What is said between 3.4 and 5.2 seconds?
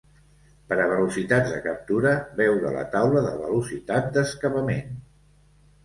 velocitat d'escapament.